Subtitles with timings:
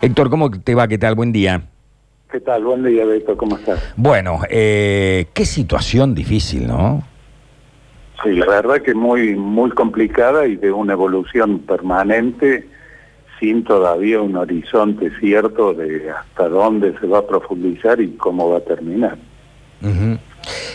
[0.00, 0.86] Héctor, ¿cómo te va?
[0.86, 1.16] ¿Qué tal?
[1.16, 1.60] Buen día.
[2.30, 2.62] ¿Qué tal?
[2.62, 3.36] Buen día, Víctor.
[3.36, 3.82] ¿Cómo estás?
[3.96, 7.02] Bueno, eh, qué situación difícil, ¿no?
[8.22, 12.68] Sí, la verdad que muy, muy complicada y de una evolución permanente
[13.40, 18.58] sin todavía un horizonte cierto de hasta dónde se va a profundizar y cómo va
[18.58, 19.18] a terminar.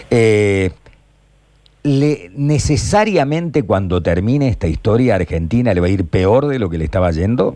[0.09, 0.69] eh,
[1.83, 6.77] le, ¿Necesariamente cuando termine esta historia Argentina le va a ir peor de lo que
[6.77, 7.55] le estaba yendo?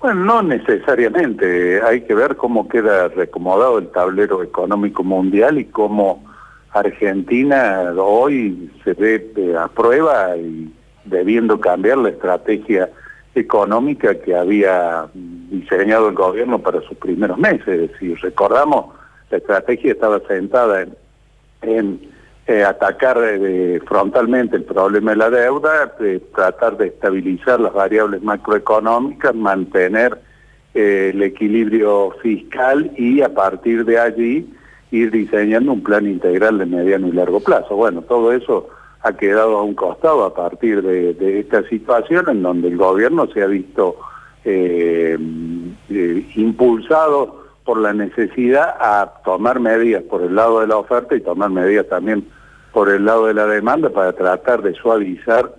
[0.00, 1.82] Bueno, no necesariamente.
[1.82, 6.24] Hay que ver cómo queda recomodado el tablero económico mundial y cómo
[6.72, 10.72] Argentina hoy se ve eh, a prueba y
[11.04, 12.88] debiendo cambiar la estrategia
[13.34, 17.90] económica que había diseñado el gobierno para sus primeros meses.
[17.98, 18.94] Si recordamos,
[19.30, 20.96] la estrategia estaba sentada en,
[21.62, 22.10] en
[22.50, 25.94] eh, atacar eh, frontalmente el problema de la deuda,
[26.34, 30.18] tratar de estabilizar las variables macroeconómicas, mantener
[30.74, 34.52] eh, el equilibrio fiscal y a partir de allí
[34.90, 37.76] ir diseñando un plan integral de mediano y largo plazo.
[37.76, 38.68] Bueno, todo eso
[39.02, 43.44] ha quedado a un costado a partir de esta situación en donde el gobierno se
[43.44, 43.94] ha visto
[46.34, 51.50] impulsado por la necesidad a tomar medidas por el lado de la oferta y tomar
[51.50, 52.26] medidas también
[52.72, 55.54] por el lado de la demanda para tratar de suavizar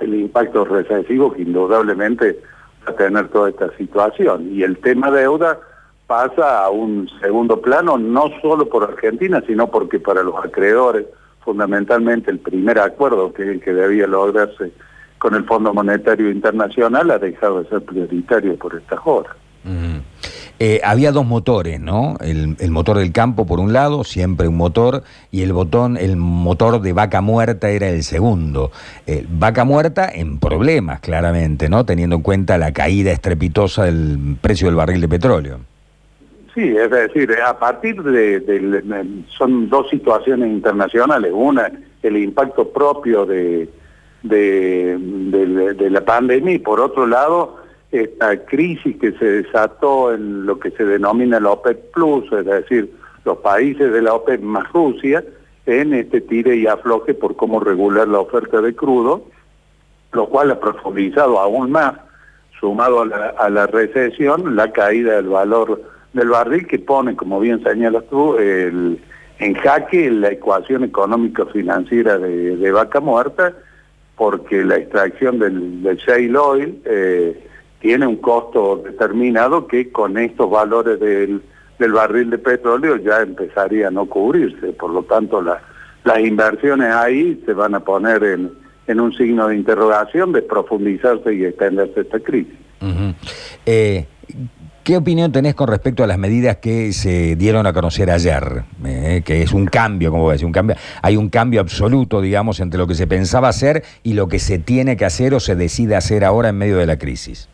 [0.00, 2.40] el impacto recesivo que indudablemente
[2.86, 4.48] va a tener toda esta situación.
[4.52, 5.58] Y el tema deuda
[6.06, 11.06] pasa a un segundo plano, no solo por Argentina, sino porque para los acreedores,
[11.44, 14.72] fundamentalmente el primer acuerdo que, que debía lograrse
[15.18, 19.36] con el Fondo Monetario Internacional ha dejado de ser prioritario por estas horas.
[20.64, 22.14] Eh, había dos motores, ¿no?
[22.20, 26.80] El, motor del campo por un lado, siempre un motor, y el botón, el motor
[26.80, 28.70] de vaca muerta era el segundo.
[29.08, 31.84] Eh, vaca muerta en problemas, claramente, ¿no?
[31.84, 35.58] Teniendo en cuenta la caída estrepitosa del precio del barril de petróleo.
[36.54, 41.32] Sí, es decir, a partir de, son dos situaciones internacionales.
[41.34, 41.72] Una,
[42.04, 43.68] el impacto propio de,
[44.22, 47.61] de la pandemia y por otro lado,
[47.92, 52.90] esta crisis que se desató en lo que se denomina la OPEC Plus, es decir,
[53.26, 55.22] los países de la OPEC más Rusia,
[55.66, 59.26] en este tire y afloje por cómo regular la oferta de crudo,
[60.12, 61.94] lo cual ha profundizado aún más,
[62.58, 65.82] sumado a la, recesión, la caída del valor
[66.14, 69.00] del barril que pone, como bien señalas tú, el,
[69.38, 73.52] en jaque la ecuación económico-financiera de, vaca muerta,
[74.16, 76.82] porque la extracción del, del shale oil...
[76.86, 77.48] Eh,
[77.82, 81.42] tiene un costo determinado que con estos valores del,
[81.92, 84.68] barril de petróleo ya empezaría a no cubrirse.
[84.68, 88.52] Por lo tanto, las inversiones ahí se van a poner en,
[88.86, 92.54] en un signo de interrogación de profundizarse y extenderse esta crisis.
[93.66, 94.06] Eh,
[94.84, 98.64] ¿Qué opinión tenés con respecto a las medidas que se dieron a conocer ayer?
[98.84, 100.76] Eh, que es un cambio, como decir, un cambio.
[101.02, 104.58] Hay un cambio absoluto, digamos, entre lo que se pensaba hacer y lo que se
[104.58, 107.48] tiene que hacer o se decide hacer ahora en medio de la crisis.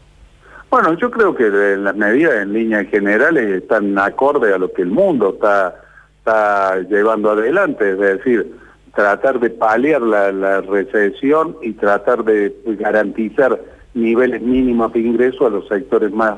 [0.71, 4.91] Bueno, yo creo que las medidas en líneas generales están acorde a lo que el
[4.91, 5.81] mundo está,
[6.19, 8.55] está llevando adelante, es decir,
[8.95, 13.59] tratar de paliar la, recesión y tratar de garantizar
[13.95, 16.35] niveles mínimos de ingreso a los sectores más,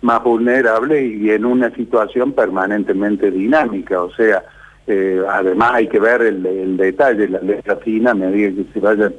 [0.00, 4.00] más vulnerables y en una situación permanentemente dinámica.
[4.00, 4.44] O sea,
[4.86, 8.78] eh, además hay que ver el, el detalle, la letra fina a medida que se
[8.78, 9.12] vayan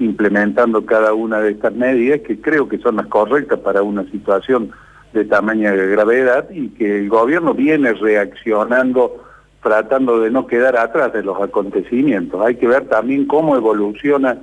[0.00, 4.72] implementando cada una de estas medidas que creo que son las correctas para una situación
[5.12, 9.24] de tamaña gravedad y que el gobierno viene reaccionando
[9.62, 12.40] tratando de no quedar atrás de los acontecimientos.
[12.44, 14.38] Hay que ver también cómo evoluciona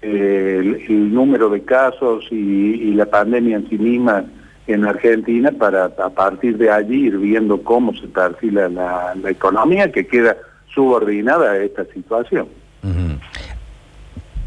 [0.00, 4.24] eh, el, número de casos y, la pandemia en sí misma
[4.66, 10.06] en Argentina para a partir de allí ir viendo cómo se perfila la, economía que
[10.06, 10.36] queda
[10.72, 12.46] subordinada a esta situación.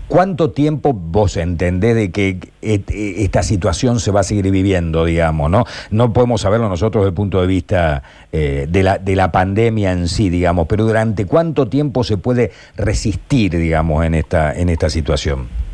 [0.07, 5.65] ¿Cuánto tiempo vos entendés de que esta situación se va a seguir viviendo, digamos, no?
[5.89, 9.91] No podemos saberlo nosotros desde el punto de vista eh, de, la, de la pandemia
[9.91, 14.89] en sí, digamos, pero ¿durante cuánto tiempo se puede resistir, digamos, en esta, en esta
[14.89, 15.64] situación?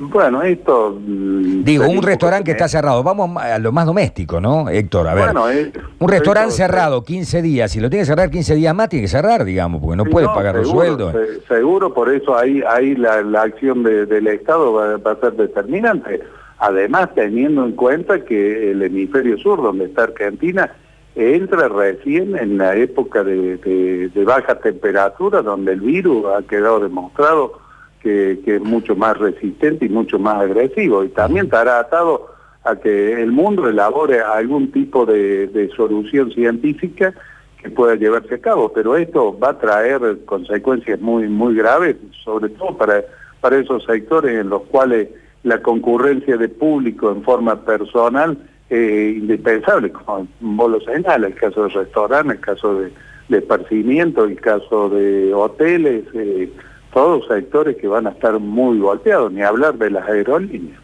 [0.00, 0.96] Bueno, esto...
[1.00, 3.02] Mm, Digo, un restaurante que está cerrado.
[3.02, 5.08] Vamos a lo más doméstico, ¿no, Héctor?
[5.08, 7.72] A ver, un restaurante cerrado 15 días.
[7.72, 10.26] Si lo tiene que cerrar 15 días más, tiene que cerrar, digamos, porque no puede
[10.26, 11.14] pagar los sueldos.
[11.48, 16.20] seguro, por eso ahí, ahí la, acción del Estado va, a ser determinante.
[16.58, 20.72] Además, teniendo en cuenta que el hemisferio sur, donde está Argentina,
[21.14, 27.67] entra recién en la época de baja temperatura, donde el virus ha quedado demostrado
[28.02, 31.04] que, es mucho más resistente y mucho más agresivo.
[31.04, 32.28] Y también estará atado
[32.64, 37.14] a que el mundo elabore algún tipo de, solución científica
[37.62, 42.50] que pueda llevarse a cabo, pero esto va a traer consecuencias muy muy graves, sobre
[42.50, 43.02] todo para,
[43.40, 45.08] para esos sectores en los cuales
[45.42, 51.64] la concurrencia de público en forma personal es indispensable, como vos lo señalas, el caso
[51.64, 52.92] de restaurantes, el caso de,
[53.28, 56.50] de esparcimiento, el caso de hoteles, eh,
[56.98, 60.80] todos sectores que van a estar muy golpeados, ni hablar de las aerolíneas.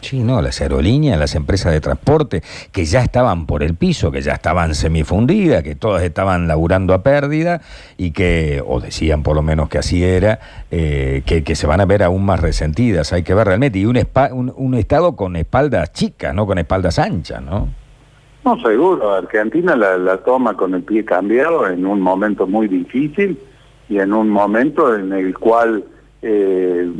[0.00, 4.22] Sí, no, las aerolíneas, las empresas de transporte, que ya estaban por el piso, que
[4.22, 7.60] ya estaban semifundidas, que todas estaban laburando a pérdida
[7.98, 10.38] y que, o decían por lo menos que así era,
[10.70, 13.12] eh, que, se van a ver aún más resentidas.
[13.12, 13.78] Hay que ver realmente.
[13.78, 13.98] Y un,
[14.56, 17.68] un, Estado con espaldas chicas, no con espaldas anchas, ¿no?
[18.46, 19.12] No, seguro.
[19.12, 23.38] Argentina la, toma con el pie cambiado en un momento muy difícil
[23.88, 25.84] y en un momento en el cual
[26.22, 26.90] eh,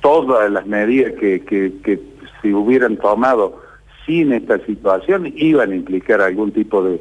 [0.00, 2.00] todas las medidas que, que
[2.42, 3.60] si hubieran tomado
[4.08, 7.00] sin esta situación iban a implicar algún tipo de,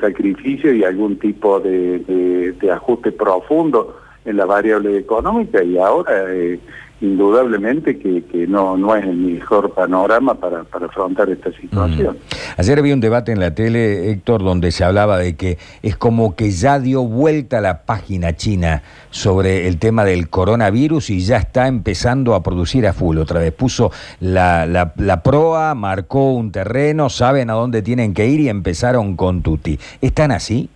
[0.00, 5.62] sacrificio y algún tipo de, ajuste profundo en la variable económica.
[5.62, 6.58] Y ahora eh,
[7.00, 12.16] indudablemente que, no, no es el mejor panorama para, afrontar esta situación.
[12.16, 12.60] Mm.
[12.60, 16.34] Ayer había un debate en la tele, Héctor, donde se hablaba de que es como
[16.36, 21.68] que ya dio vuelta la página china sobre el tema del coronavirus y ya está
[21.68, 23.18] empezando a producir a full.
[23.18, 23.90] Otra vez puso
[24.20, 29.16] la, la, la proa, marcó un terreno, saben a dónde tienen que ir y empezaron
[29.16, 29.78] con Tuti.
[30.00, 30.70] ¿Están así?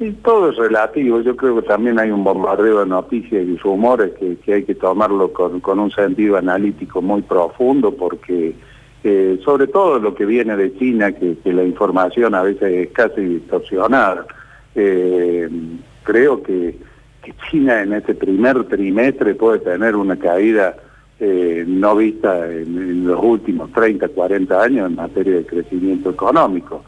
[0.00, 4.12] Y todo es relativo, yo creo que también hay un bombardeo de noticias y rumores
[4.18, 8.54] que, que hay que tomarlo con, con, un sentido analítico muy profundo porque
[9.04, 13.20] eh, sobre todo lo que viene de China, que, la información a veces es casi
[13.20, 14.26] distorsionada,
[14.74, 15.48] eh,
[16.02, 16.76] creo que,
[17.50, 20.76] China en este primer trimestre puede tener una caída
[21.18, 26.84] eh, no vista en los últimos 30, 40 años en materia de crecimiento económico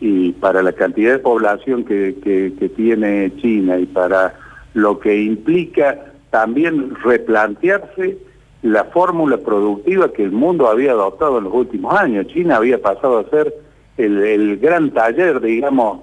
[0.00, 4.34] y para la cantidad de población que, tiene China y para
[4.72, 8.16] lo que implica también replantearse
[8.62, 12.26] la fórmula productiva que el mundo había adoptado en los últimos años.
[12.28, 13.54] China había pasado a ser
[13.98, 16.00] el, gran taller, digamos,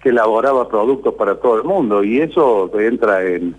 [0.00, 3.56] que elaboraba productos para todo el mundo y eso entra en,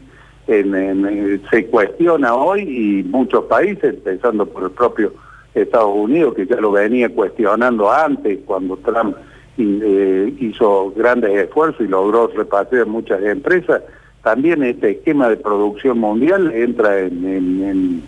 [1.52, 5.14] se cuestiona hoy y muchos países, empezando por el propio
[5.54, 9.16] Estados Unidos, que ya lo venía cuestionando antes cuando Trump
[9.60, 13.82] eh, hizo grandes esfuerzos y logró repartir muchas empresas,
[14.24, 18.04] también este esquema de producción mundial entra en,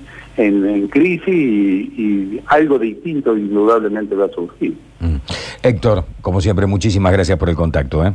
[0.90, 4.76] crisis y, algo distinto indudablemente va a surgir.
[5.00, 5.18] Mm.
[5.64, 8.06] Héctor, como siempre, muchísimas gracias por el contacto.
[8.06, 8.14] ¿eh?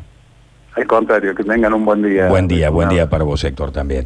[0.77, 2.29] Al contrario, que tengan un buen día.
[2.29, 4.05] Buen día, buen día para vos, Héctor, también.